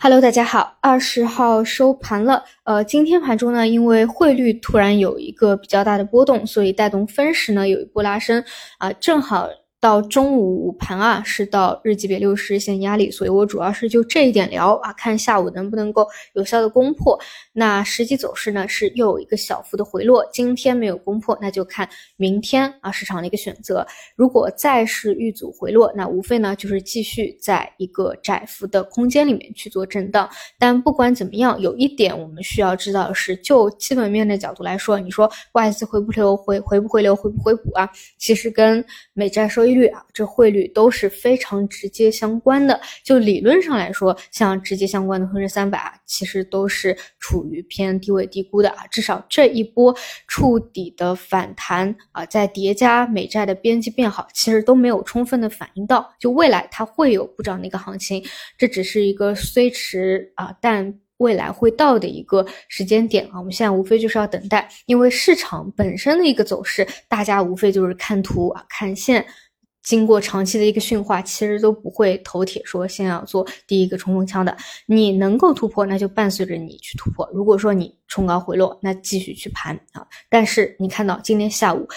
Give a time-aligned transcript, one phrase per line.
[0.00, 2.44] Hello，大家好，二十号收盘了。
[2.62, 8.44] 呃，今天盘中呢，因为汇率突然有一个比较大的波动，所以带动分时呢有一波拉升
[8.78, 9.48] 啊，正好。
[9.80, 17.16] 到中午午盘啊，是到日级别六十日线压力，所以我主要是就这一点聊啊，看下午能不能够有效的攻破。
[17.52, 23.86] 那实际走势呢是又有一个小幅的回落，今天没有攻破，那就看明天啊市场的一个选择。
[24.16, 30.28] 如果再是遇阻回落，那无非呢就是继续在一个窄幅的空间里面去做震荡。
[30.58, 37.88] 但不管怎么样，有一点我们需要知道的是，就基本面的角度来说，你说外资回不流回回不回流回不回补啊，
[38.18, 39.67] 其实跟美债收益。
[39.68, 42.80] 汇率啊，这汇率都是非常直接相关的。
[43.04, 48.86] 就理论上来说，像直接相关的沪深三百啊，其实都是处于偏低位低估的啊。
[48.90, 49.94] 至少这一波
[50.26, 58.24] 触底的反弹啊，在叠加美债的边际变好，其实都没有充分的反映到，就未来它会有不涨的一个行情。
[58.56, 60.98] 这只是一个虽迟啊，但。
[61.18, 69.26] 未来会到的一个时间点啊，我们现在无非就是要等待，因为市场本身的一个走势，大家无非就是看图啊、看线，
[69.88, 74.54] 经过长期的一个驯化，其实都不会头铁说先要做第一个冲锋枪的。
[74.84, 80.06] 你能够突破，那就伴随着你去突破；如果说你冲高回落，那继续去盘啊。
[80.28, 81.88] 但是你看到今天下午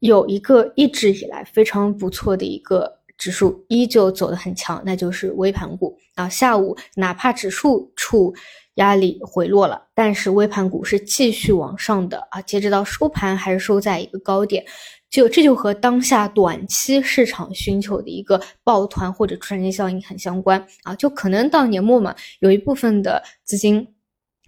[0.00, 2.98] 有一个一直以来非常不错的一个。
[3.18, 6.28] 指数依旧走得很强，那就是微盘股啊。
[6.28, 8.32] 下午哪怕指数处
[8.74, 12.40] 压力回落了，但是微盘股是继续往上的啊。
[12.40, 14.64] 截止到收盘还是收在一个高点，
[15.10, 20.94] 就这就和当下短期市场寻求的一个抱团或者赚钱效应很相关啊。
[20.94, 23.86] 就可能到年末嘛，有一部分的资金。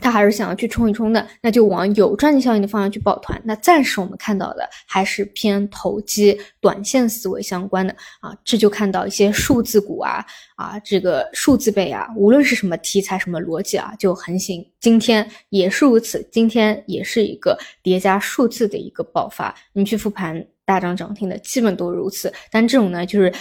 [0.00, 3.40] 他还是想要去冲一冲的，那就往有赚钱效应的方向去抱团。
[3.44, 10.24] 那暂时我们看到的还是偏投机、短线思维相关的啊，这就看到一些数字股啊
[10.56, 14.66] 啊，这个数字倍啊，无论是什么题材、什么逻辑啊，就横行。
[14.80, 19.54] 今天也是如此，今天也是一个叠加数字的一个爆发。
[19.72, 22.32] 你去复盘大涨涨停的，基本都如此。
[22.50, 23.32] 但这种呢，就是。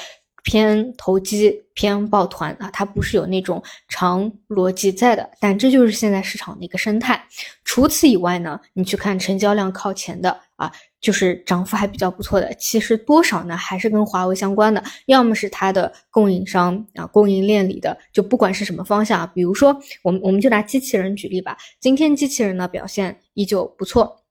[0.43, 7.23] 偏投机偏抱团啊，它不是有那种长逻辑在的，但这就是现在市场的一个生态。
[7.63, 24.23] 除此以外呢，你去看成交量靠前的啊，就是涨幅还比较不错的，其实多少呢还是跟华为相关的，要么是它的供应商啊，供应链里的，就不管是什么方向啊，比如说我们我们就拿机器人举例吧，今天机器人呢表现依旧不错。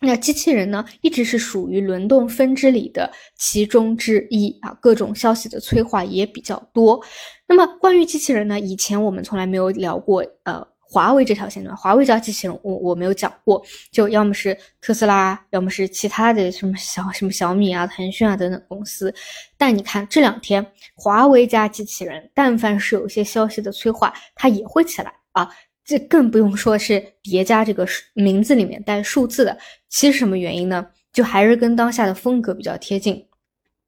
[0.00, 7.02] 那机器人呢，一直是属于轮动分支里的其中之一啊，各种消息的催化也比较多。
[7.48, 13.60] 那么关于机器人呢，以前我们从来没有聊过，呃，华为这条线段，华为叫机器人，我我没有讲过，
[13.90, 19.12] 就要么是特斯拉，要么是其他的什么小什么小米啊、腾讯啊等等公司。
[19.56, 25.50] 但你看这两天，华为加机器人，但凡是有一些消息的催化，它也会起来啊。
[25.88, 29.56] 这更不用说是叠加这个名字里面带数字的，
[29.88, 30.86] 其实什么原因呢？
[31.14, 33.24] 就还是跟当下的风格比较贴近。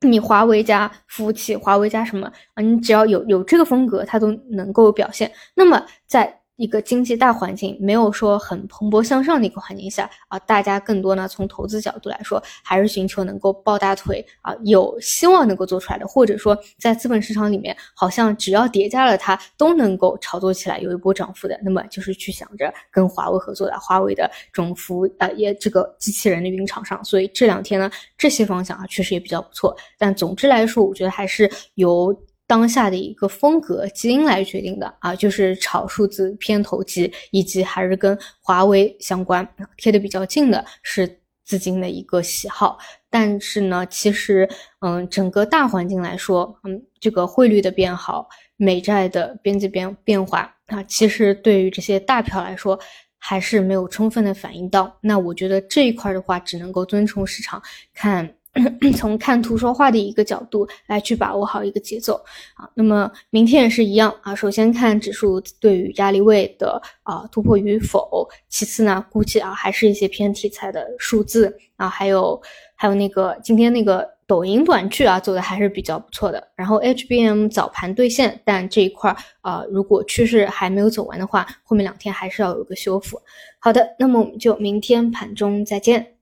[0.01, 2.63] 你华为加服务器，华为加什么啊？
[2.63, 5.31] 你只要有有这个风格，它都能够表现。
[5.55, 6.40] 那么在。
[6.61, 32.15] 一个经济大环境没有说很蓬勃向上的一个环境下啊，大家更多呢从投资角度来说，还是寻求能够抱大腿啊，有希望能够做出来的，或者说在资本市场里面，好像只要叠加了它都能够炒作起来，有一波涨幅的，那么就是去想着跟华为合作的，华为的种服啊，也这个机器人的云厂商，所以这两天呢，这些方向啊确实也比较不错，但总之来说，我觉得还是由。
[32.51, 42.77] 当下的一个风格基因来决定的啊，就是炒数字偏投机，以及还是跟华为相关贴的比较近的是资金的一个喜好。
[43.09, 44.49] 但是呢，其实
[44.81, 52.77] 嗯，整个大环境来说，嗯，这个汇率的变好，美债的边际变变化啊，其实对于这些大票来说，
[53.17, 54.93] 还是没有充分的反映到。
[55.01, 57.63] 那我觉得这一块的话，只能够遵从市场
[57.95, 58.29] 看。
[58.97, 62.15] 从看图说话的一个角度来去把握好一个节奏
[62.55, 64.35] 啊，那么明天也是一样啊。
[64.35, 72.41] 首先看指数对于压力位的啊突破与否，其次呢，估计啊还是一些偏题材的数字啊，还有
[72.75, 76.49] 还有那个今天那个抖音短剧啊走的还是比较不错的。
[76.55, 83.21] 然后 HBM 早盘兑现，但这一块啊如果趋势还没有走完的话，后面两天还是要有个修复。
[83.59, 86.20] 好的，那么我们就明天盘中再见。